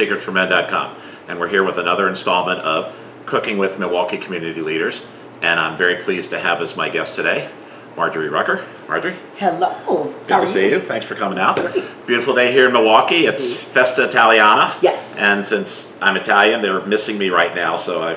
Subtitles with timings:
[0.00, 0.96] CookingSecretsForMen.com,
[1.28, 2.94] and we're here with another installment of
[3.26, 5.02] Cooking with Milwaukee Community Leaders.
[5.42, 7.50] And I'm very pleased to have as my guest today
[7.96, 8.64] Marjorie Rucker.
[8.88, 9.16] Marjorie?
[9.36, 10.14] Hello.
[10.26, 10.80] Good to see you.
[10.80, 11.56] Thanks for coming out.
[12.06, 13.26] Beautiful day here in Milwaukee.
[13.26, 14.74] It's Festa Italiana.
[14.80, 15.16] Yes.
[15.16, 18.14] And since I'm Italian, they're missing me right now, so I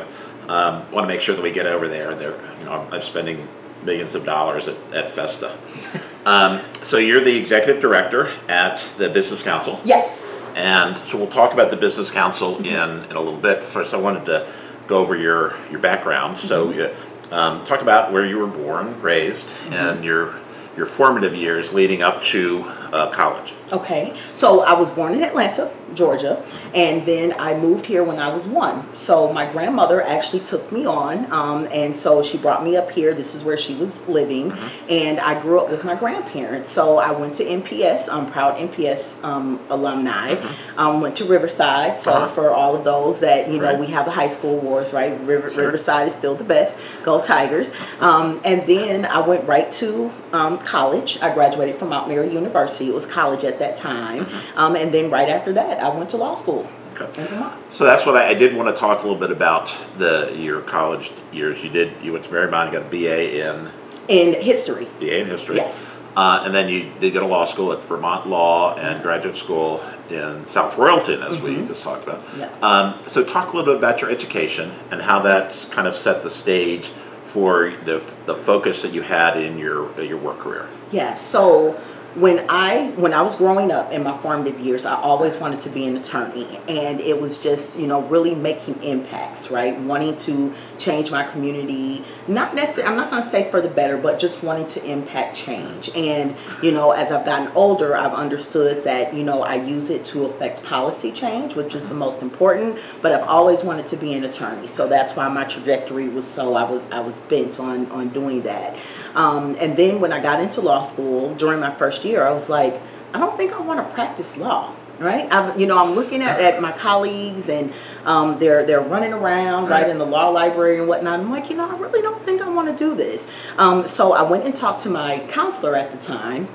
[0.47, 2.11] um, want to make sure that we get over there.
[2.11, 3.45] And They're, you know, I'm spending
[3.83, 5.57] millions of dollars at, at Festa.
[6.25, 9.81] um, so you're the executive director at the Business Council.
[9.83, 10.37] Yes.
[10.55, 12.65] And so we'll talk about the Business Council in,
[13.05, 13.63] in a little bit.
[13.65, 14.47] First, I wanted to
[14.87, 16.37] go over your, your background.
[16.37, 17.33] So, mm-hmm.
[17.33, 19.73] um, talk about where you were born, raised, mm-hmm.
[19.73, 20.35] and your
[20.75, 23.53] your formative years leading up to uh, college.
[23.71, 26.43] Okay, so I was born in Atlanta, Georgia,
[26.75, 28.93] and then I moved here when I was one.
[28.93, 33.15] So my grandmother actually took me on, um, and so she brought me up here.
[33.15, 34.91] This is where she was living, mm-hmm.
[34.91, 36.71] and I grew up with my grandparents.
[36.71, 38.09] So I went to MPS.
[38.09, 40.35] I'm proud MPS um, alumni.
[40.35, 40.79] Mm-hmm.
[40.79, 41.99] Um, went to Riverside.
[41.99, 42.27] So uh-huh.
[42.27, 43.79] for all of those that you know, right.
[43.79, 45.19] we have the high school wars, right?
[45.21, 45.65] River, sure.
[45.65, 46.75] Riverside is still the best.
[47.01, 47.71] Go Tigers!
[47.99, 51.17] Um, and then I went right to um, college.
[51.21, 52.82] I graduated from Mount Mary University.
[52.89, 54.57] It was college at that time, mm-hmm.
[54.57, 56.67] Um, and then right after that, I went to law school.
[56.99, 57.25] Okay.
[57.71, 60.61] So that's what I, I, did want to talk a little bit about the your
[60.61, 61.63] college years.
[61.63, 63.69] You did you went to Marymount, got a BA in
[64.07, 64.87] in history.
[64.99, 65.55] BA in history.
[65.55, 66.01] Yes.
[66.15, 69.83] Uh, and then you did go to law school at Vermont Law and graduate school
[70.11, 71.61] in South Royalton, as mm-hmm.
[71.61, 72.23] we just talked about.
[72.37, 72.51] Yeah.
[72.61, 76.21] Um, so talk a little bit about your education and how that kind of set
[76.21, 76.91] the stage
[77.23, 80.69] for the, the focus that you had in your your work career.
[80.91, 81.15] Yeah.
[81.15, 81.79] So
[82.15, 85.69] when I when I was growing up in my formative years, I always wanted to
[85.69, 89.77] be an attorney, and it was just you know really making impacts, right?
[89.79, 92.91] Wanting to change my community, not necessarily.
[92.91, 95.89] I'm not going to say for the better, but just wanting to impact change.
[95.95, 100.05] And you know, as I've gotten older, I've understood that you know I use it
[100.05, 102.77] to affect policy change, which is the most important.
[103.01, 106.53] But I've always wanted to be an attorney, so that's why my trajectory was so
[106.53, 108.77] I was I was bent on on doing that.
[109.15, 112.49] Um, and then when I got into law school during my first year, I was
[112.49, 112.79] like,
[113.13, 115.27] I don't think I want to practice law right?
[115.31, 117.73] I'm, you know, I'm looking at, at my colleagues and
[118.05, 119.83] um, they're they're running around right.
[119.83, 119.89] right.
[119.89, 121.19] in the law library and whatnot.
[121.19, 123.27] I'm like, you know, I really don't think I want to do this.
[123.57, 126.47] Um, so I went and talked to my counselor at the time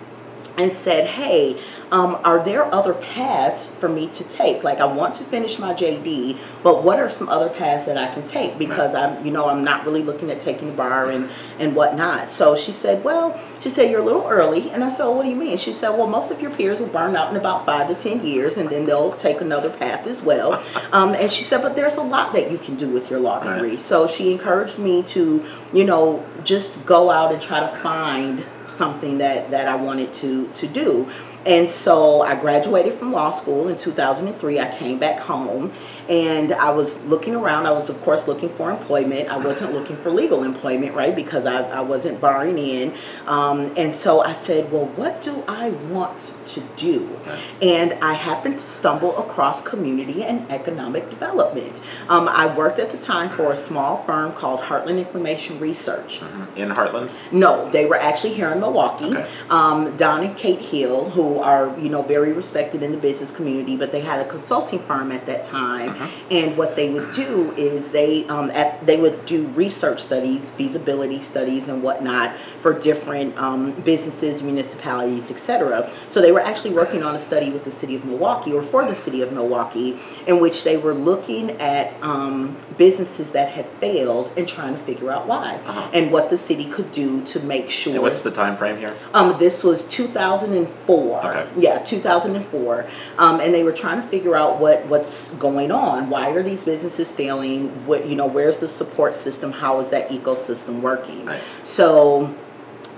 [0.56, 1.60] and said, hey,
[1.92, 4.62] um, are there other paths for me to take?
[4.62, 8.12] Like I want to finish my JD, but what are some other paths that I
[8.12, 8.58] can take?
[8.58, 12.30] Because I'm, you know, I'm not really looking at taking the bar and, and whatnot.
[12.30, 14.70] So she said, well, she said, you're a little early.
[14.70, 15.56] And I said, well, what do you mean?
[15.56, 18.24] She said, well, most of your peers will burn out in about five to 10
[18.24, 20.62] years and then they'll take another path as well.
[20.90, 23.42] Um, and she said, but there's a lot that you can do with your law
[23.42, 23.70] degree.
[23.70, 23.80] Right.
[23.80, 29.18] So she encouraged me to, you know, just go out and try to find something
[29.18, 31.08] that, that I wanted to, to do.
[31.46, 34.60] And so I graduated from law school in 2003.
[34.60, 35.72] I came back home
[36.08, 37.66] and I was looking around.
[37.66, 39.28] I was, of course, looking for employment.
[39.28, 41.14] I wasn't looking for legal employment, right?
[41.14, 42.94] Because I, I wasn't barring in.
[43.26, 47.18] Um, and so I said, well, what do I want to do?
[47.60, 51.80] And I happened to stumble across community and economic development.
[52.08, 56.20] Um, I worked at the time for a small firm called Heartland Information Research.
[56.20, 56.56] Mm-hmm.
[56.56, 57.10] In Heartland?
[57.32, 59.16] No, they were actually here in Milwaukee.
[59.16, 59.28] Okay.
[59.50, 63.76] Um, Don and Kate Hill, who are, you know, very respected in the business community,
[63.76, 66.24] but they had a consulting firm at that time uh-huh.
[66.30, 71.20] And what they would do is they um, at, they would do research studies, feasibility
[71.20, 75.90] studies, and whatnot for different um, businesses, municipalities, etc.
[76.08, 78.84] So they were actually working on a study with the city of Milwaukee or for
[78.84, 84.32] the city of Milwaukee, in which they were looking at um, businesses that had failed
[84.36, 85.90] and trying to figure out why uh-huh.
[85.92, 87.94] and what the city could do to make sure.
[87.94, 88.96] And what's the time frame here?
[89.14, 91.26] Um, this was 2004.
[91.26, 91.48] Okay.
[91.56, 92.86] Yeah, 2004,
[93.18, 96.42] um, and they were trying to figure out what what's going on on why are
[96.42, 97.68] these businesses failing?
[97.86, 99.52] What you know where's the support system?
[99.52, 101.24] How is that ecosystem working?
[101.24, 101.42] Right.
[101.64, 102.34] so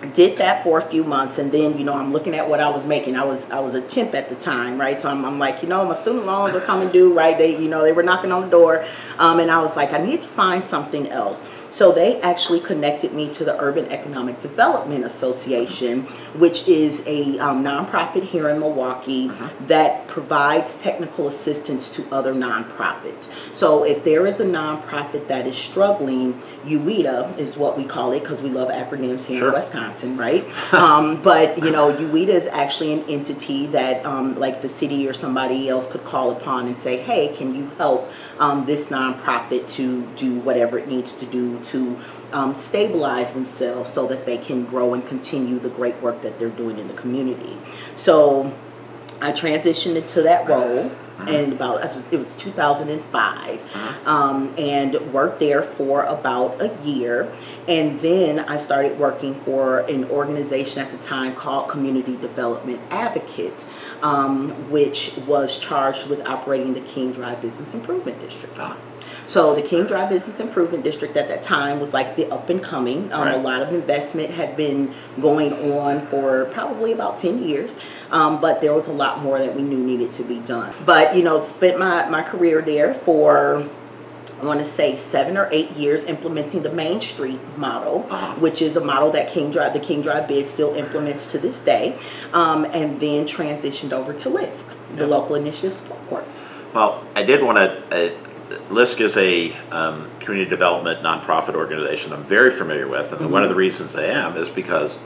[0.08, 2.68] did that for a few months and then you know i'm looking at what i
[2.68, 5.38] was making i was i was a temp at the time right so i'm, I'm
[5.38, 8.02] like you know my student loans are coming due right they you know they were
[8.02, 8.84] knocking on the door
[9.18, 13.14] um, and i was like i need to find something else so they actually connected
[13.14, 16.02] me to the Urban Economic Development Association,
[16.34, 19.48] which is a um, nonprofit here in Milwaukee uh-huh.
[19.68, 23.30] that provides technical assistance to other nonprofits.
[23.54, 28.20] So if there is a nonprofit that is struggling, UEDA is what we call it
[28.20, 29.48] because we love acronyms here sure.
[29.48, 29.54] in
[30.16, 30.44] Right?
[30.72, 35.14] um, but you know, UEDA is actually an entity that, um, like the city or
[35.14, 40.06] somebody else, could call upon and say, "Hey, can you help um, this nonprofit to
[40.16, 41.98] do whatever it needs to do to
[42.32, 46.48] um, stabilize themselves so that they can grow and continue the great work that they're
[46.48, 47.58] doing in the community.
[47.94, 48.54] So
[49.20, 50.90] I transitioned into that role
[51.28, 53.76] in about it was 2005
[54.06, 57.32] um, and worked there for about a year.
[57.68, 63.68] And then i started working for an organization at the time called community development advocates
[64.02, 68.58] um, which was charged with operating the king drive business improvement district.
[68.58, 68.76] Ah.
[69.26, 72.62] so the King Drive Business Improvement District at that time was like the up and
[72.62, 73.12] coming.
[73.12, 77.76] Um, A lot of investment had been going on for probably about 10 years,
[78.10, 80.72] um, but there was a lot more that we knew needed to be done.
[80.84, 83.68] But, you know, spent my, my career there for
[84.40, 88.34] I want to say seven or eight years implementing the Main Street model, Uh-huh.
[88.40, 91.60] which is a model that King Drive, the King Drive bid still implements to this
[91.60, 91.98] day,
[92.32, 94.66] um, and then transitioned over to LISC,
[94.96, 95.10] the Yeah.
[95.10, 96.24] Local Initiative Support Corps.
[96.72, 97.82] Well, I did want to.
[97.94, 98.10] Uh,
[98.70, 103.48] LISC is a um, community development nonprofit organization I'm very familiar with, and one of
[103.50, 104.98] the reasons I am is because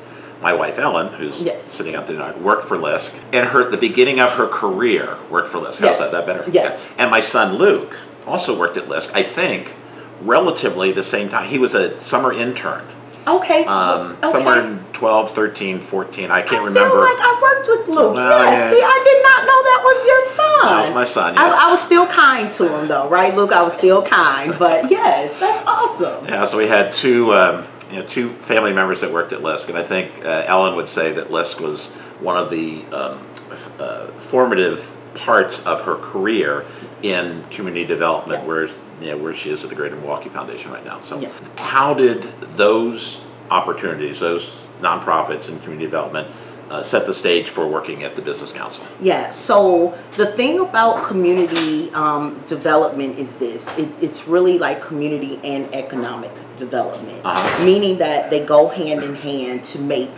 [0.44, 1.64] my wife Ellen, who's Yes.
[1.64, 5.48] sitting out there tonight, worked for LISC, and her the beginning of her career worked
[5.48, 5.80] for LISC.
[5.80, 5.98] How's Yes.
[6.00, 6.12] that?
[6.12, 6.44] That better?
[6.52, 6.78] Yes.
[6.78, 7.02] Yeah.
[7.02, 7.96] And my son Luke
[8.26, 9.10] also worked at LISC.
[9.14, 9.72] I think
[10.20, 11.46] relatively the same time.
[11.46, 12.82] He was a summer intern.
[13.26, 13.64] Okay.
[13.64, 14.32] Um, okay.
[14.32, 16.30] Somewhere in 12, 13, 14.
[16.30, 17.00] I can't I remember.
[17.00, 18.14] like I worked with Luke.
[18.14, 18.52] Well, yes.
[18.54, 18.70] yeah.
[18.70, 20.44] See, I did not know that was your son.
[20.76, 21.54] That was my son, yes.
[21.54, 23.50] I, I was still kind to him, though, right, Luke?
[23.52, 26.26] I was still kind, but yes, that's awesome.
[26.26, 27.64] Yeah, so we had two, um,
[27.94, 30.88] you know, two family members that worked at LISC, and I think uh, Ellen would
[30.88, 36.64] say that LISC was one of the um, f- uh, formative parts of her career
[37.02, 38.48] in community development, Yeah.
[38.48, 38.66] where
[39.00, 41.00] you know where she is at the Greater Milwaukee Foundation right now.
[41.00, 41.28] So, Yeah.
[41.56, 42.22] how did
[42.56, 43.20] those
[43.50, 46.26] opportunities, those nonprofits and community development,
[46.70, 48.84] uh, set the stage for working at the Business Council?
[49.00, 55.40] Yeah, so the thing about community um, development is this it, it's really like community
[55.44, 57.64] and economic development, Uh-huh.
[57.64, 60.10] meaning that they go hand in hand to make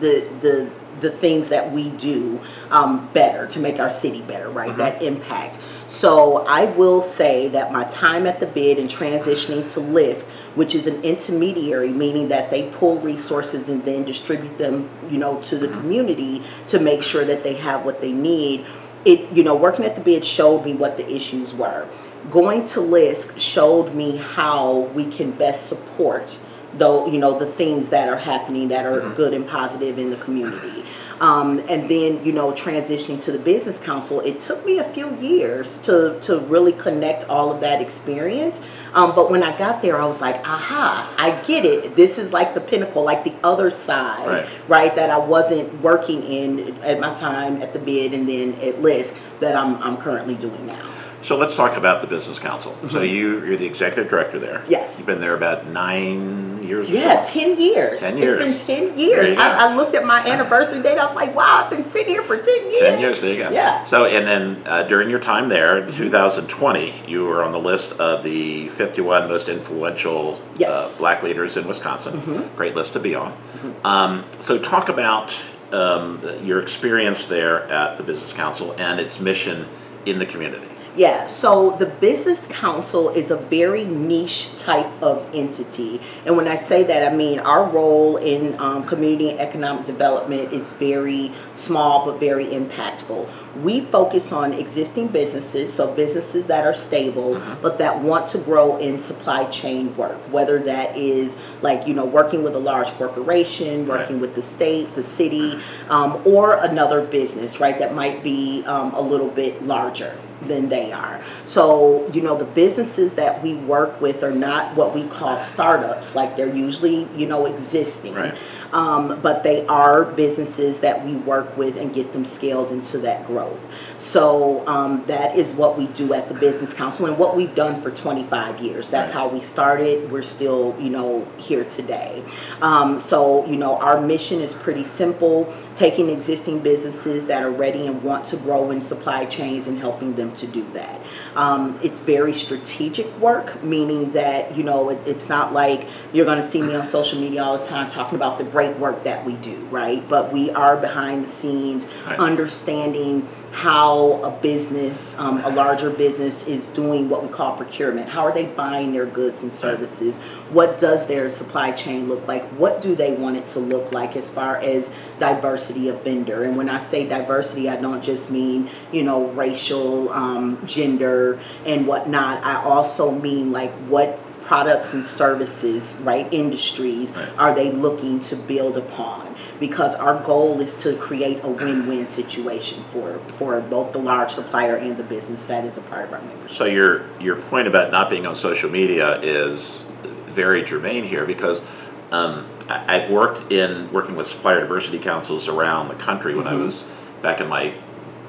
[0.00, 0.70] the, the,
[1.00, 2.40] the things that we do
[2.70, 4.76] um, better, to make our city better, right?
[4.76, 5.58] That impact.
[5.86, 10.74] So I will say that my time at the bid and transitioning to LISC, which
[10.74, 15.56] is an intermediary, meaning that they pull resources and then distribute them, you know, to
[15.56, 15.80] the uh-huh.
[15.80, 18.64] community to make sure that they have what they need.
[19.04, 21.88] It, you know, working at the bid showed me what the issues were.
[22.30, 26.40] Going to LISC showed me how we can best support
[26.74, 29.14] though you know the things that are happening that are mm-hmm.
[29.14, 30.84] good and positive in the community
[31.22, 35.14] um, and then you know transitioning to the business council it took me a few
[35.16, 38.60] years to to really connect all of that experience.
[38.92, 41.96] Um, but when i got there i was like aha i get it.
[41.96, 44.46] This is like the pinnacle like the other side Right.
[44.68, 48.82] right that i wasn't working in at my time at the bid and then at
[48.82, 50.91] LISC that i'm, I'm currently doing now
[51.22, 52.76] So let's talk about the Business Council.
[52.90, 54.58] So you, you're the executive director there.
[54.58, 54.70] Mm-hmm.
[54.72, 54.96] Yes.
[54.98, 56.90] You've been there about nine years.
[56.90, 57.22] Yeah?
[57.24, 58.00] 10 years.
[58.00, 58.36] 10 years.
[58.36, 59.38] It's been 10 years.
[59.38, 60.98] I, I looked at my anniversary date.
[60.98, 62.80] I was like, wow, I've been sitting here for 10 years.
[62.80, 63.50] 10 years, there you go.
[63.50, 63.84] Yeah.
[63.84, 67.92] So, and then uh, during your time there, in 2020, you were on the list
[68.00, 70.70] of the 51 most influential Yes.
[70.70, 72.20] uh, black leaders in Wisconsin.
[72.20, 72.56] Mhm.
[72.56, 73.36] Great list to be on.
[73.84, 75.34] Um, so, talk about
[75.72, 79.66] um, your experience there at the Business Council and its mission
[80.04, 80.66] in the community.
[80.94, 86.02] Yeah, so the Business Council is a very niche type of entity.
[86.26, 90.52] And when I say that, I mean our role in um, community and economic development
[90.52, 93.26] is very small but very impactful.
[93.62, 98.76] We focus on existing businesses, so businesses that are stable but that want to grow
[98.76, 103.86] in supply chain work, whether that is like, you know, working with a large corporation,
[103.86, 104.00] Right.
[104.00, 108.92] working with the state, the city, um, or another business, right, that might be um,
[108.92, 110.14] a little bit larger
[110.48, 111.20] than they are.
[111.44, 116.14] So, you know, the businesses that we work with are not what we call startups,
[116.14, 118.14] like they're usually, you know, existing.
[118.14, 118.36] Right.
[118.72, 123.26] Um, but they are businesses that we work with and get them scaled into that
[123.26, 123.60] growth.
[123.98, 127.82] So um, that is what we do at the Business Council and what we've done
[127.82, 128.88] for 25 years.
[128.88, 129.20] That's Right.
[129.20, 130.10] how we started.
[130.10, 132.22] We're still, you know, here today.
[132.62, 137.86] Um, so, you know, our mission is pretty simple taking existing businesses that are ready
[137.86, 141.00] and want to grow in supply chains and helping them to do that.
[141.36, 146.40] Um, it's very strategic work, meaning that, you know, it, it's not like you're going
[146.40, 149.24] to see me on social media all the time talking about the great work that
[149.24, 150.06] we do, right?
[150.08, 152.18] But we are behind the scenes Right.
[152.18, 158.08] understanding how a business, um, a larger business, is doing what we call procurement.
[158.08, 160.16] How are they buying their goods and services?
[160.50, 162.44] What does their supply chain look like?
[162.52, 166.44] What do they want it to look like as far as diversity of vendor?
[166.44, 171.86] And when I say diversity, I don't just mean, you know, racial, um, gender, and
[171.86, 172.42] whatnot.
[172.42, 174.18] I also mean like what
[174.52, 177.28] products and services, right, industries Right.
[177.38, 179.34] are they looking to build upon?
[179.58, 184.76] Because our goal is to create a win-win situation for, for both the large supplier
[184.76, 186.54] and the business that is a part of our membership.
[186.54, 189.82] So your your point about not being on social media is
[190.28, 191.62] very germane here because
[192.10, 196.52] um, I, I've worked in working with supplier diversity councils around the country when I
[196.52, 196.66] Mm-hmm.
[196.66, 196.84] was
[197.22, 197.72] back in my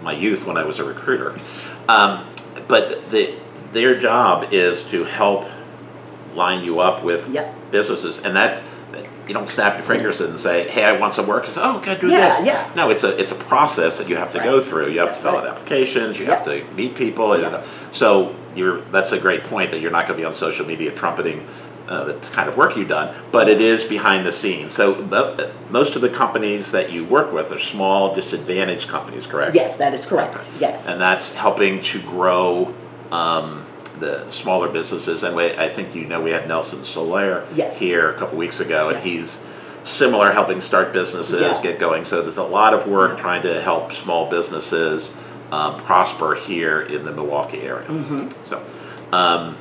[0.02, 1.38] my youth when I was a recruiter,
[1.90, 2.26] um,
[2.70, 3.36] but the
[3.74, 5.46] their job is to help
[6.36, 7.72] line you up with Yep.
[7.72, 8.62] businesses, and that
[9.28, 11.96] you don't snap your fingers and say, "Hey, I want some work." It's, "Oh, can
[11.96, 12.66] I do Yeah, this?" yeah.
[12.76, 14.90] No, it's a it's a process that you have That's to go through.
[14.90, 16.20] You have That's to fill out applications.
[16.20, 16.36] You Yep.
[16.38, 17.36] have to meet people.
[17.38, 17.62] you know.
[17.94, 20.92] So you're that's a great point that you're not going to be on social media
[20.92, 21.46] trumpeting
[21.90, 24.74] uh, the kind of work you've done, but it is behind the scenes.
[24.74, 25.36] So mo-
[25.70, 29.54] most of the companies that you work with are small, disadvantaged companies, correct?
[29.54, 30.88] Yes, that is correct, yes.
[30.88, 32.74] And that's helping to grow
[33.12, 33.66] um,
[34.00, 35.24] the smaller businesses.
[35.24, 37.80] And we, I think you know we had Nelson Soler Yes.
[37.80, 39.42] here a couple weeks ago, and he's
[39.84, 41.62] similar, helping start businesses Yeah.
[41.62, 42.06] get going.
[42.06, 43.22] So there's a lot of work Yeah.
[43.22, 45.12] trying to help small businesses
[45.52, 47.88] um, prosper here in the Milwaukee area.
[47.88, 48.30] Mm-hmm.
[48.50, 48.64] So,
[49.12, 49.56] um,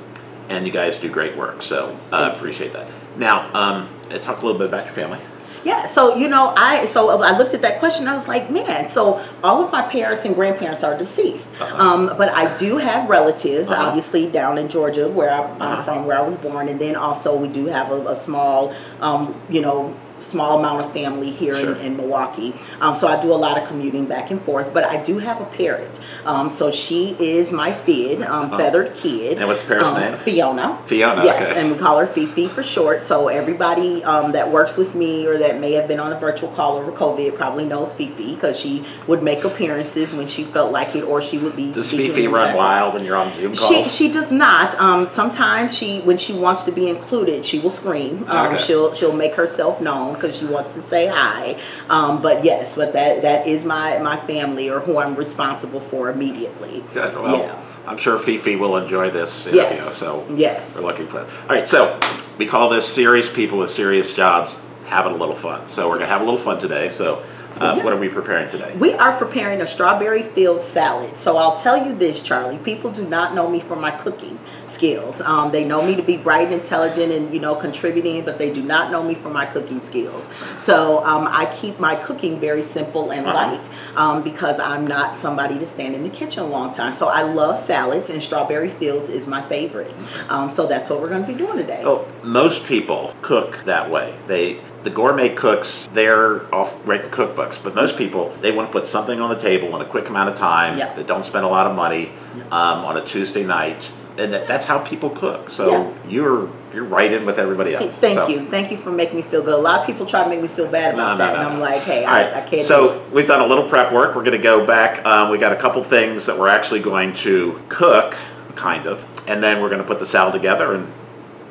[0.49, 1.61] and you guys do great work.
[1.63, 2.33] So I you.
[2.33, 2.89] appreciate that.
[3.19, 5.19] Now, um, uh, talk a little bit about your family.
[5.65, 8.09] Yeah, so you know, I so I looked at that question.
[8.09, 8.89] I was like, man.
[8.89, 11.77] So all of my parents and grandparents are deceased, Uh-huh.
[11.77, 13.87] um, but I do have relatives, Uh-huh.
[13.89, 15.65] obviously down in Georgia, where I, Uh-huh.
[15.65, 18.73] I'm from, where I was born, and then also we do have a, a small,
[19.01, 21.75] um, you know, small amount of family here Sure.
[21.75, 22.55] in, in Milwaukee.
[22.81, 24.73] Um, so I do a lot of commuting back and forth.
[24.73, 26.01] But I do have a parrot.
[26.25, 28.59] Um, so she is my Fid, um, Uh-huh.
[28.59, 29.39] feathered kid.
[29.39, 30.15] And what's the parrot's um, name?
[30.17, 30.79] Fiona.
[30.87, 31.61] Fiona, Yes, okay.
[31.61, 33.03] and we call her Fifi for short.
[33.03, 36.51] So everybody um, that works with me or that may have been on a virtual
[36.51, 40.95] call over COVID probably knows Fifi because she would make appearances when she felt like
[40.95, 41.73] it, or she would be.
[41.73, 43.69] Does Fifi run wild when you're on Zoom calls?
[43.69, 44.75] She she does not.
[44.79, 48.25] Um, sometimes she when she wants to be included, she will scream.
[48.29, 48.59] Um, Okay.
[48.59, 51.59] She'll she'll make herself known because she wants to say hi.
[51.89, 56.11] Um, but yes, but that that is my my family or who I'm responsible for
[56.11, 56.85] immediately.
[56.95, 57.17] Good.
[57.17, 57.59] Well, Yeah.
[57.87, 59.63] I'm sure Fifi will enjoy this interview.
[59.63, 59.95] Yes.
[59.97, 60.75] So Yes.
[60.77, 61.29] we're looking for it.
[61.49, 61.67] All right.
[61.67, 61.99] So
[62.39, 65.69] we call this serious people with serious jobs having a little fun.
[65.69, 66.91] So we're gonna have a little fun today.
[66.91, 67.23] So
[67.61, 67.85] uh, Yeah.
[67.85, 68.75] what are we preparing today?
[68.79, 71.17] We are preparing a strawberry field salad.
[71.19, 72.59] So I'll tell you this, Charlie.
[72.59, 75.21] People do not know me for my cooking skills.
[75.21, 78.51] Um, they know me to be bright and intelligent and you know contributing, but they
[78.53, 80.31] do not know me for my cooking skills.
[80.59, 83.35] So um, I keep my cooking very simple and Uh-huh.
[83.35, 86.93] light um, because I'm not somebody to stand in the kitchen a long time.
[86.95, 89.95] So I love salads, and strawberry fields is my favorite.
[90.29, 91.83] Um, so that's what we're going to be doing today.
[91.85, 94.15] Oh, most people cook that way.
[94.27, 98.87] They the gourmet cooks they're off writing cookbooks, but most people they want to put
[98.87, 100.79] something on the table in a quick amount of time.
[100.79, 100.93] Yeah.
[100.95, 102.11] They don't spend a lot of money
[102.51, 105.51] um, on a Tuesday night, and that, that's how people cook.
[105.51, 105.93] So Yeah.
[106.09, 107.95] you're you're right in with everybody See, else.
[107.97, 109.53] thank So- you, thank you for making me feel good.
[109.53, 111.49] A lot of people try to make me feel bad about no, that, no, and
[111.55, 112.33] I'm like, hey, All right.
[112.33, 112.65] I, I can't.
[112.65, 114.17] So we've done a little prep work.
[114.17, 115.05] We're going to go back.
[115.05, 118.17] Um, we got a couple things that we're actually going to cook,
[118.55, 120.91] kind of, and then we're going to put the salad together, and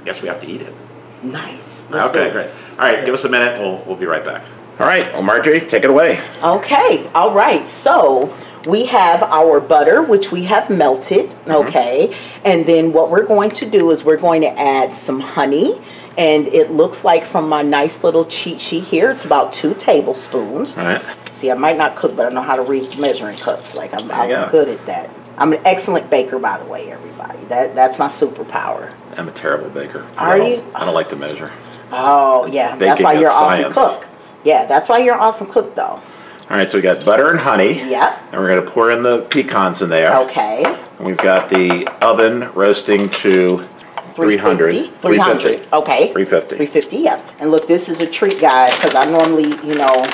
[0.02, 0.74] I guess we have to eat it.
[1.24, 1.84] Nice.
[1.90, 2.50] Let's okay, great.
[2.72, 3.60] All right, give us a minute.
[3.60, 4.44] We'll we'll be right back.
[4.80, 6.20] All right, well, Marjorie, take it away.
[6.42, 7.68] Okay, all right.
[7.68, 8.36] So
[8.68, 11.52] we have our butter, which we have melted, Mm-hmm.
[11.68, 12.16] okay?
[12.46, 15.80] And then what we're going to do is we're going to add some honey.
[16.18, 20.78] And it looks like from my nice little cheat sheet here, it's about two tablespoons.
[20.78, 21.02] All right.
[21.34, 23.76] See, I might not cook, but I know how to read measuring cups.
[23.78, 24.50] Like I'm, I was go.
[24.50, 25.10] good at that.
[25.38, 27.46] I'm an excellent baker, by the way, everybody.
[27.48, 28.94] That that's my superpower.
[29.18, 30.08] I'm a terrible baker.
[30.18, 30.72] Are I you?
[30.76, 31.52] I don't like to measure.
[31.92, 33.76] Oh yeah, that's why you're an awesome science.
[33.76, 34.08] cook.
[34.44, 36.02] Yeah, that's why you're awesome cook, though.
[36.50, 37.76] All right, so we got butter and honey.
[37.76, 38.20] Yep.
[38.32, 40.18] And we're going to pour in the pecans in there.
[40.24, 40.64] Okay.
[40.66, 43.60] And we've got the oven roasting to
[44.16, 44.90] 300.
[45.00, 45.00] 350.
[45.00, 45.68] 300.
[45.74, 46.12] Okay.
[46.12, 46.56] 350.
[46.56, 47.34] 350, yeah.
[47.40, 50.06] And look, this is a treat, guys, because I normally, you know,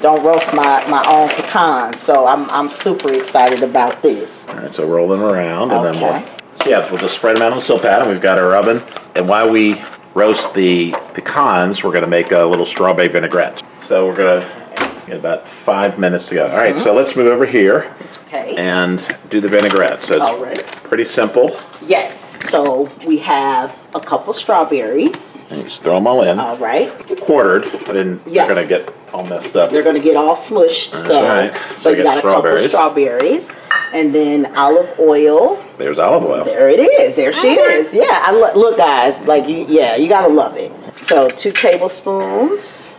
[0.00, 2.02] don't roast my, my own pecans.
[2.02, 4.48] So I'm, I'm super excited about this.
[4.48, 6.33] All right, so roll them around, and then we'll.
[6.66, 8.82] Yeah, we'll just spread them out on the Silpat, and we've got our oven.
[9.14, 9.82] And while we
[10.14, 13.62] roast the pecans, we're going to make a little strawberry vinaigrette.
[13.86, 16.48] So we're going to get about five minutes to go.
[16.48, 16.96] All right, so mm-hmm.
[16.96, 17.94] let's move over here
[18.26, 18.54] Okay.
[18.56, 20.00] and do the vinaigrette.
[20.00, 20.64] So it's All right.
[20.66, 21.56] pretty simple.
[21.86, 22.36] Yes.
[22.48, 25.44] So we have a couple strawberries.
[25.50, 26.90] And you just throw them all in, All right.
[27.20, 28.46] quartered, but then Yes.
[28.46, 29.70] they're going to get all messed up.
[29.70, 30.92] They're going to get all smushed.
[30.92, 31.54] That's so, right.
[31.78, 33.52] So but you got a couple strawberries.
[33.92, 35.63] And then olive oil.
[35.78, 36.44] There's olive oil.
[36.44, 37.14] There it is.
[37.14, 37.92] There she is.
[37.94, 38.04] Yeah.
[38.10, 39.20] I lo- look, guys.
[39.22, 39.66] Like you.
[39.68, 39.96] Yeah.
[39.96, 40.72] You gotta love it.
[40.98, 42.94] So two tablespoons.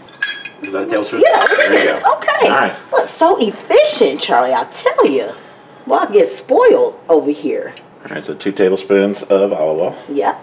[0.61, 1.21] Is that a tablespoon?
[1.21, 1.39] Yeah.
[1.39, 2.13] Look at There you go.
[2.17, 2.47] Okay.
[2.47, 2.75] All right.
[2.91, 4.53] Look, so efficient, Charlie.
[4.53, 5.31] I tell you.
[5.85, 7.73] Well, I get spoiled over here.
[8.03, 9.97] All right, so two tablespoons of olive oil.
[10.09, 10.39] Yep.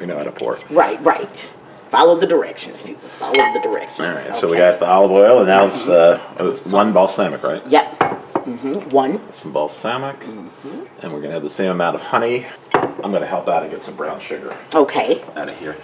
[0.00, 0.58] we know how to pour.
[0.70, 1.50] Right, right.
[1.88, 3.08] Follow the directions, people.
[3.08, 4.00] Follow the directions.
[4.00, 7.42] All right, so we got the olive oil, and now it's uh, uh, one balsamic,
[7.42, 7.66] right?
[7.66, 8.00] Yep.
[8.44, 9.20] Hmm One.
[9.32, 10.84] Some balsamic, Mm-hmm.
[11.02, 12.46] and we're gonna have the same amount of honey.
[12.74, 15.22] I'm gonna help out and get some brown sugar Okay.
[15.36, 15.76] out of here.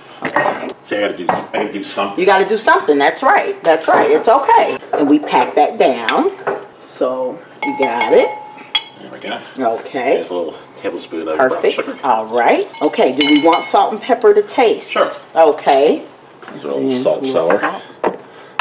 [0.83, 2.19] So I gotta do, I gotta do something.
[2.19, 2.99] You got to do something.
[2.99, 3.63] That's right.
[3.63, 4.11] That's right.
[4.11, 4.79] It's okay.
[4.95, 6.33] And we pack that down.
[6.81, 8.29] So you got it.
[9.01, 9.41] There we go.
[9.81, 10.15] Okay.
[10.17, 11.75] There's a little tablespoon of brown Perfect.
[11.87, 11.99] sugar.
[12.05, 12.67] All right.
[12.83, 13.13] Okay.
[13.15, 14.91] Do we want salt and pepper to taste?
[14.91, 15.11] Sure.
[15.35, 16.05] Okay.
[16.49, 17.59] A little salt cellar.
[17.59, 17.83] salt.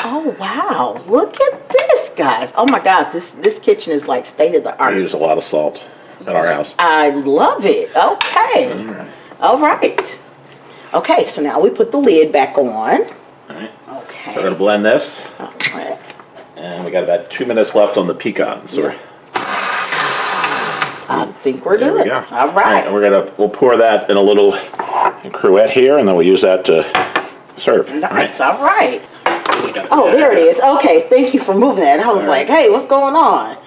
[0.02, 1.02] Oh wow!
[1.08, 2.54] Look at this, guys.
[2.56, 3.12] Oh my God!
[3.12, 4.94] This this kitchen is like state of the art.
[4.96, 5.82] use a lot of salt
[6.22, 6.74] at our house.
[6.80, 7.90] I love it.
[7.96, 8.72] Okay.
[8.72, 9.44] Mm-hmm.
[9.44, 10.20] All right.
[10.94, 11.26] Okay.
[11.26, 12.66] So now we put the lid back on.
[12.68, 13.06] All
[13.50, 13.72] right.
[13.90, 14.34] Okay.
[14.34, 15.98] So we're gonna blend this, All right.
[16.56, 18.72] and we got about two minutes left on the pecans.
[18.72, 18.96] So we're-
[21.12, 22.04] I think we're There good.
[22.04, 22.24] we go.
[22.32, 22.86] All right.
[22.86, 24.52] And we're gonna we'll pour that in a little
[25.34, 26.86] cruet here, and then we'll use that to
[27.58, 27.92] serve.
[27.94, 28.40] Nice.
[28.40, 28.62] All right.
[28.62, 29.02] All right.
[29.92, 30.60] Oh, there it is.
[30.60, 32.00] Okay, thank you for moving that.
[32.00, 32.64] I was All like, right.
[32.66, 33.58] hey, what's going on?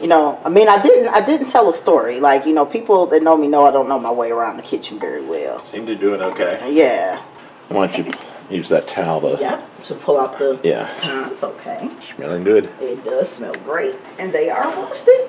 [0.00, 2.18] You know, I mean, I didn't, I didn't tell a story.
[2.18, 4.62] Like, you know, people that know me know I don't know my way around the
[4.62, 5.64] kitchen very well.
[5.64, 6.72] Seem to do it okay.
[6.72, 7.22] Yeah.
[7.68, 8.12] Why don't you
[8.52, 9.38] use that towel to?
[9.40, 9.64] Yeah.
[9.84, 10.60] To pull out the.
[10.62, 10.88] Yeah.
[11.30, 11.90] It's okay.
[12.14, 12.70] Smelling good.
[12.80, 15.28] It does smell great, and they are roasted.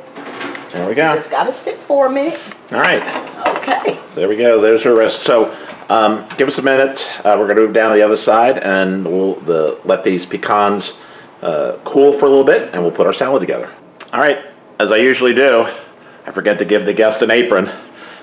[0.69, 1.15] There we go.
[1.15, 2.39] Just gotta sit for a minute.
[2.71, 3.01] All right.
[3.47, 3.99] Okay.
[4.15, 4.59] There we go.
[4.59, 5.21] There's her rest.
[5.21, 5.55] So,
[5.89, 7.09] um, give us a minute.
[7.19, 10.25] Uh, we're going to move down to the other side, and we'll the, let these
[10.25, 10.93] pecans
[11.41, 13.71] uh, cool for a little bit, and we'll put our salad together.
[14.11, 14.45] All right.
[14.79, 15.67] As I usually do,
[16.25, 17.69] I forget to give the guest an apron.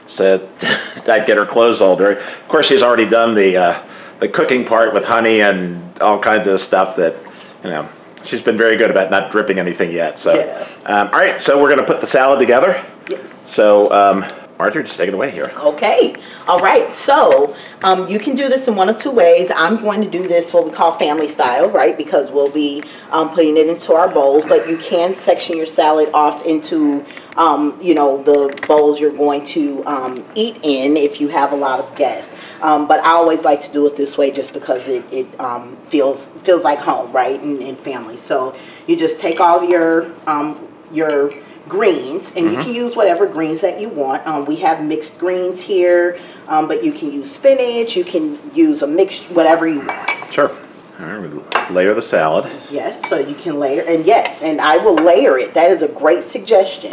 [0.07, 0.49] Said
[1.09, 2.21] I'd get her clothes all dirty.
[2.21, 3.83] Of course, she's already done the uh,
[4.21, 7.17] the cooking part with honey and all kinds of stuff that
[7.65, 7.89] you know.
[8.23, 10.19] She's been very good about not dripping anything yet.
[10.19, 10.67] So, Yeah.
[10.85, 11.41] um, all right.
[11.41, 12.85] So we're going to put the salad together.
[13.09, 13.47] Yes.
[13.51, 14.27] So, um,
[14.59, 15.51] Marjorie, just take it away here.
[15.57, 16.15] Okay.
[16.47, 16.95] All right.
[16.95, 19.51] So um, you can do this in one of two ways.
[19.57, 21.97] I'm going to do this what we call family style, right?
[21.97, 24.45] Because we'll be um, putting it into our bowls.
[24.45, 27.03] But you can section your salad off into,
[27.39, 31.57] um, you know, the bowls you're going to um, eat in if you have a
[31.57, 32.31] lot of guests.
[32.63, 35.77] Um, but I always like to do it this way just because it, it um,
[35.85, 37.41] feels feels like home, right?
[37.41, 38.17] And, and family.
[38.17, 38.55] So
[38.87, 41.33] you just take all your um, your
[41.69, 44.27] greens, and you can use whatever greens that you want.
[44.27, 46.19] Um, we have mixed greens here,
[46.49, 47.97] um, but you can use spinach.
[47.97, 50.11] You can use a mixed whatever you want.
[50.33, 50.51] Sure.
[50.99, 52.53] All right, we layer the salad.
[52.71, 55.55] Yes, so you can layer, and yes, and I will layer it.
[55.55, 56.93] That is a great suggestion.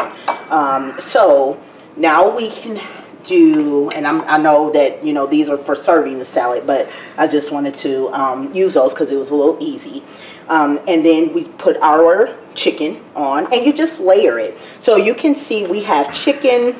[0.49, 1.61] Um, so
[1.97, 2.79] now we can
[3.23, 6.89] do, and I'm, I know that you know these are for serving the salad, but
[7.17, 10.03] I just wanted to um, use those because it was a little easy.
[10.49, 14.57] Um, and then we put our chicken on, and you just layer it.
[14.79, 16.73] So you can see we have chicken,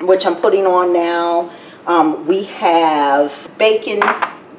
[0.00, 1.52] which I'm putting on now.
[1.86, 4.02] Um, we have bacon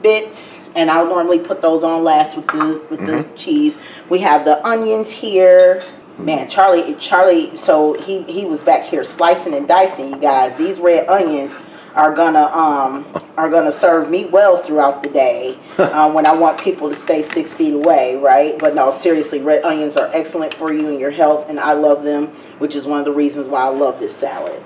[0.01, 3.77] bits, and I'll normally put those on last with the with the cheese.
[4.09, 5.81] We have the onions here.
[6.19, 7.55] Man, Charlie, Charlie.
[7.55, 10.10] So he he was back here slicing and dicing.
[10.10, 11.58] You guys, these red onions
[11.95, 13.05] are gonna um
[13.38, 17.21] are gonna serve me well throughout the day um, when I want people to stay
[17.21, 18.60] six feet away, right?
[18.60, 22.03] But no, seriously, red onions are excellent for you and your health, and I love
[22.03, 22.27] them,
[22.58, 24.62] which is one of the reasons why I love this salad.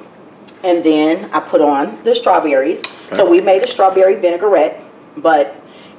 [0.64, 2.82] And then I put on the strawberries.
[3.14, 4.82] So we made a strawberry vinaigrette,
[5.18, 5.56] but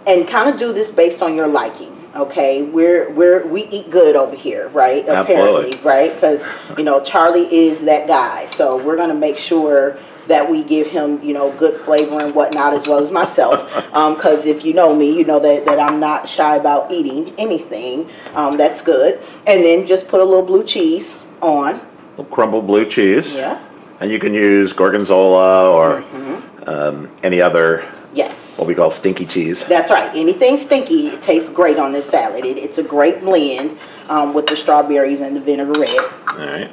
[0.07, 1.94] and kind of do this based on your liking.
[2.17, 5.07] Okay, we're we're we eat good over here, right?
[5.09, 5.71] Absolutely.
[5.71, 6.15] Apparently, right?
[6.15, 6.45] Because
[6.79, 8.47] you know Charlie is that guy.
[8.47, 9.99] So we're gonna make sure
[10.29, 13.69] that we give him you know good flavor and whatnot as well as myself.
[14.15, 18.09] Because if you know me, you know that that I'm not shy about eating anything.
[18.35, 19.21] Um, that's good.
[19.47, 21.81] And then just put a little blue cheese on.
[22.17, 23.33] little crumbled blue cheese.
[23.35, 23.61] Yeah.
[24.01, 26.69] And you can use gorgonzola or Mm-hmm.
[26.69, 28.57] um, any other, Yes.
[28.59, 29.65] what we call stinky cheese.
[29.65, 30.11] That's right.
[30.17, 32.45] Anything stinky it tastes great on this salad.
[32.45, 35.99] It, it's a great blend um, with the strawberries and the vinaigrette,
[36.29, 36.71] All right.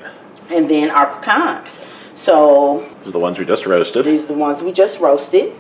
[0.51, 1.79] and then our pecans.
[2.13, 4.05] So These are the ones we just roasted.
[4.05, 5.53] these are the ones we just roasted.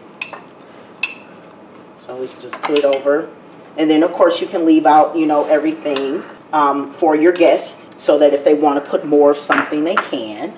[1.97, 3.29] So we can just put it over,
[3.77, 7.89] and then of course you can leave out you know everything um, for your guests,
[8.03, 10.53] so that if they want to put more of something they can.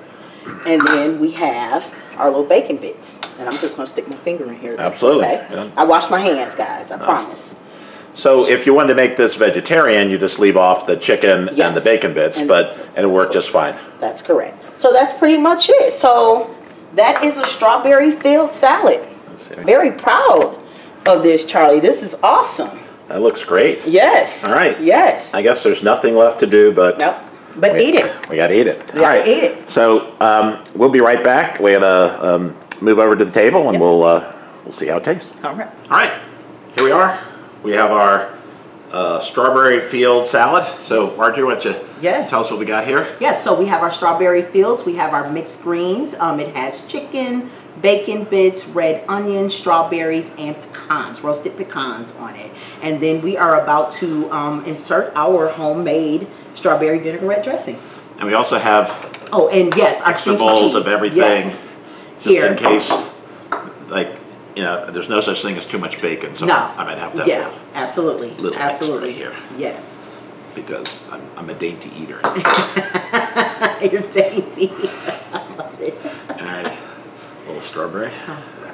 [0.66, 4.46] And then we have our little bacon bits, and I'm just gonna stick my finger
[4.46, 4.76] in here.
[4.78, 5.48] Absolutely, Okay?
[5.52, 5.70] yeah.
[5.76, 6.92] I wash my hands, guys.
[6.92, 7.56] I promise.
[8.16, 11.76] So if you wanted to make this vegetarian, you just leave off the chicken and
[11.76, 13.74] the bacon bits, And- but it'll work just fine.
[14.00, 14.58] That's correct.
[14.80, 15.94] So that's pretty much it.
[15.94, 16.50] So
[16.96, 19.00] that is a strawberry field salad.
[19.66, 20.56] Very proud
[21.08, 21.80] of this, Charlie.
[21.80, 22.80] This is awesome.
[23.08, 23.86] That looks great.
[23.88, 24.44] Yes.
[24.46, 24.80] All right.
[24.80, 25.34] Yes.
[25.34, 27.16] I guess there's nothing left to do but Nope.
[27.56, 28.30] But we, eat it.
[28.30, 28.94] We gotta eat it.
[28.94, 29.70] We gotta eat it.
[29.70, 31.60] So um, we'll be right back.
[31.60, 33.82] We're gonna um, move over to the table and Yep.
[33.82, 35.32] we'll uh, we'll see how it tastes.
[35.44, 35.70] All right.
[35.90, 36.22] All right,
[36.76, 37.24] here we are.
[37.64, 38.38] We have our
[38.92, 40.68] uh, strawberry field salad.
[40.82, 42.30] So, Marjorie, why don't you Yes.
[42.30, 43.16] tell us what we got here?
[43.20, 44.86] Yes, so we have our strawberry fields.
[44.86, 46.14] We have our mixed greens.
[46.20, 47.50] Um, it has chicken,
[47.82, 52.52] bacon bits, red onions, strawberries, and pecans, roasted pecans on it.
[52.82, 57.80] And then we are about to um, insert our homemade strawberry vinaigrette dressing.
[58.18, 60.76] And we also have Oh, and yes, our extra bowls cheese.
[60.76, 61.18] of everything,
[61.50, 61.76] Yes.
[62.22, 62.46] just Here.
[62.46, 62.92] in case,
[63.88, 64.10] like,
[64.56, 66.54] you know, there's no such thing as too much bacon, so No.
[66.78, 68.30] I might have to have Yeah, a absolutely.
[68.36, 69.12] little absolutely.
[69.14, 70.08] here Yes.
[70.54, 72.20] because I'm, I'm a dainty eater.
[73.82, 74.72] You're dainty.
[75.34, 75.40] Right, a
[75.80, 76.13] little
[77.64, 78.12] strawberry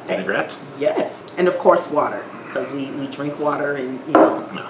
[0.10, 0.56] vinaigrette.
[0.80, 1.23] yes.
[1.38, 4.69] And of course, water, because we, we drink water and, you know, No.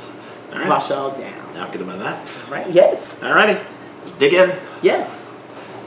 [0.52, 1.54] All right, wash it all down.
[1.54, 2.28] now get them on that.
[2.50, 2.70] Right?
[2.72, 3.06] Yes.
[3.22, 3.58] All righty,
[4.00, 4.58] let's dig in.
[4.82, 5.28] Yes.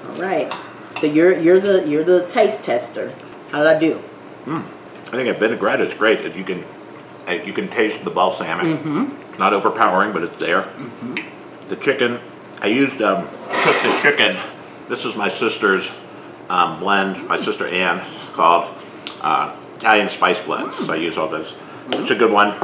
[0.09, 0.53] All right.
[1.01, 3.13] So you're you're the you're the taste tester.
[3.51, 4.01] How did I do?
[4.47, 6.21] I think a vinaigrette is great.
[6.25, 6.65] If you can,
[7.27, 8.79] uh, you can taste the balsamic.
[8.79, 9.39] Mm-hmm.
[9.39, 10.69] Not overpowering, but it's there.
[10.79, 11.25] Mm -hmm.
[11.69, 12.19] The chicken,
[12.63, 13.27] I used um,
[13.65, 14.37] cooked the chicken.
[14.89, 15.91] This is my sister's
[16.49, 17.29] um, blend.
[17.29, 18.01] My sister Ann
[18.33, 18.75] called
[19.21, 20.73] uh, Italian spice blend.
[20.73, 20.85] Hmm.
[20.85, 21.55] So I use all this.
[21.93, 22.59] It's a good one.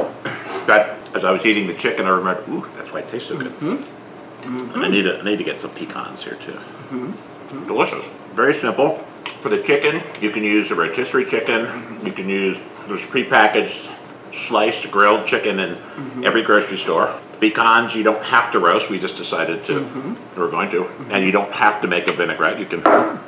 [0.65, 3.37] But as I was eating the chicken, I remembered, ooh, that's why it tastes so
[3.37, 3.51] good.
[3.53, 4.73] Mm-hmm.
[4.73, 6.53] And I need to I need to get some pecans here too.
[6.53, 7.67] Mm-hmm.
[7.67, 8.05] Delicious.
[8.33, 9.03] Very simple.
[9.41, 11.65] For the chicken, you can use a rotisserie chicken.
[11.65, 12.05] Mm-hmm.
[12.05, 13.89] You can use there's prepackaged
[14.33, 16.23] sliced grilled chicken in mm-hmm.
[16.23, 17.19] every grocery store.
[17.41, 18.89] Pecans you don't have to roast.
[18.89, 22.59] We just decided to we're going to, and you don't have to make a vinaigrette.
[22.59, 22.81] You can.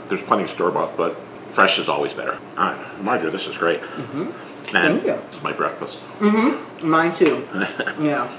[0.09, 1.19] There's plenty of store bought, but
[1.51, 2.37] fresh is always better.
[2.57, 3.81] All right, Marjorie, this is great.
[3.81, 4.33] And
[4.63, 5.19] Thank you.
[5.27, 5.99] this is my breakfast.
[6.19, 6.87] Mm-hmm.
[6.89, 7.47] Mine too.
[8.01, 8.29] yeah.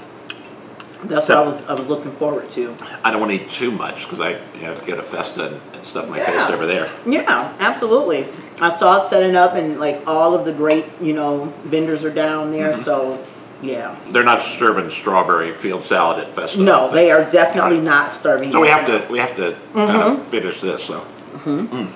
[1.03, 2.75] That's So- what I was I was looking forward to.
[3.03, 5.61] I don't want to eat too much because I you know, get a festa and,
[5.73, 6.25] and stuff my Yeah.
[6.47, 6.91] face over there.
[7.05, 8.27] Yeah, absolutely.
[8.61, 12.13] I saw it setting up and like all of the great, you know, vendors are
[12.13, 12.81] down there, Mm-hmm.
[12.81, 13.23] so
[13.61, 13.95] yeah.
[14.11, 16.59] They're not serving strawberry field salad at Festa.
[16.61, 18.51] No, they are definitely not serving.
[18.51, 18.73] So we you.
[18.73, 20.83] have to we have to kind of finish this.
[20.83, 21.93] So mm.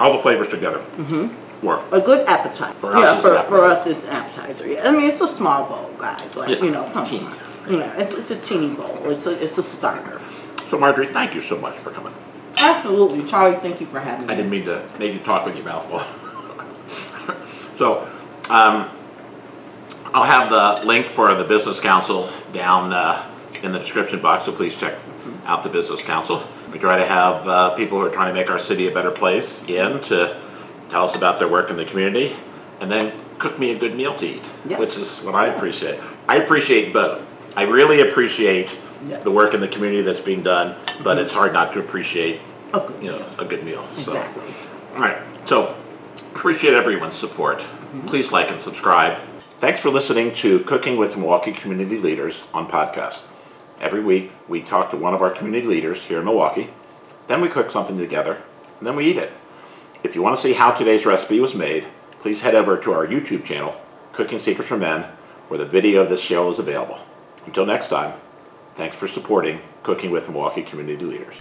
[0.00, 1.28] All the flavors together mm -hmm.
[1.62, 1.80] work.
[1.92, 2.74] a good appetite.
[2.80, 3.90] For us, yeah, it's for, an for appetizer.
[3.90, 4.66] us it's an appetizer.
[4.66, 4.88] Yeah.
[4.88, 6.36] I mean it's a small bowl, guys.
[6.36, 7.26] Like Yeah, you know, come teeny.
[7.26, 7.74] on.
[7.80, 8.96] Yeah, it's it's a teeny bowl.
[9.12, 10.20] It's a it's a starter.
[10.70, 12.14] So Marjorie, thank you so much for coming.
[12.60, 13.58] Absolutely, Charlie.
[13.66, 14.32] Thank you for having me.
[14.32, 16.00] I didn't mean to make you talk with your mouth full.
[17.78, 17.86] so
[18.50, 18.76] um,
[20.14, 23.24] I'll have the link for the business council down uh,
[23.62, 24.44] in the description box.
[24.44, 24.94] So please check
[25.46, 26.42] out the business council.
[26.78, 29.10] We try to have uh, people who are trying to make our city a better
[29.10, 30.40] place in to
[30.88, 32.36] tell us about their work in the community,
[32.78, 34.78] and then cook me a good meal to eat, Yes.
[34.78, 35.98] which is what I appreciate.
[36.28, 37.26] I appreciate both.
[37.56, 38.70] I really appreciate
[39.08, 39.24] Yes.
[39.24, 42.40] the work in the community that's being done, but it's hard not to appreciate
[42.72, 43.84] A good you know a good meal.
[43.96, 44.02] So.
[44.02, 44.44] Exactly.
[44.94, 45.18] All right.
[45.48, 45.74] So
[46.32, 47.64] appreciate everyone's support.
[48.06, 49.18] Please like and subscribe.
[49.56, 53.22] Thanks for listening to Cooking with Milwaukee Community Leaders on podcast.
[53.80, 56.70] Every week we talk to one of our community leaders here in Milwaukee.
[57.28, 58.42] Then we cook something together,
[58.78, 59.32] and then we eat it.
[60.02, 61.86] If you want to see how today's recipe was made,
[62.20, 63.80] please head over to our YouTube channel,
[64.12, 65.02] Cooking Secrets for Men,
[65.46, 66.98] where the video of this show is available.
[67.46, 68.14] Until next time,
[68.74, 71.36] thanks for supporting Cooking with Milwaukee Community Leaders.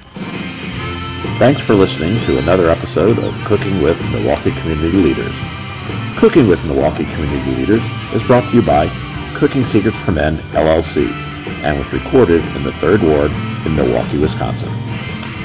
[1.40, 5.36] Thanks for listening to another episode of Cooking with Milwaukee Community Leaders.
[6.18, 8.88] Cooking with Milwaukee Community Leaders is brought to you by
[9.36, 11.27] Cooking Secrets for Men, LLC,
[11.64, 13.32] and was recorded in the Third Ward
[13.66, 14.70] in Milwaukee, Wisconsin.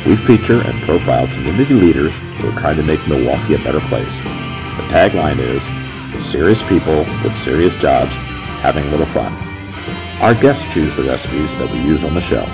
[0.07, 4.14] We feature and profile community leaders who are trying to make Milwaukee a better place.
[4.77, 5.62] The tagline is,
[6.25, 8.12] serious people with serious jobs
[8.62, 9.33] having a little fun.
[10.20, 12.44] Our guests choose the recipes that we use on the show.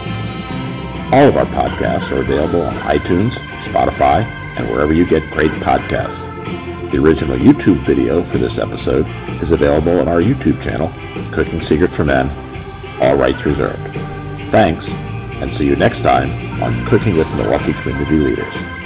[1.12, 4.24] All of our podcasts are available on iTunes, Spotify,
[4.56, 6.26] and wherever you get great podcasts.
[6.90, 9.06] The original YouTube video for this episode
[9.42, 10.90] is available on our YouTube channel,
[11.32, 12.28] Cooking Secrets for Men,
[13.00, 13.78] all rights reserved.
[14.50, 14.92] Thanks,
[15.40, 16.30] and see you next time
[16.62, 18.77] on Cooking with Milwaukee Community Leaders.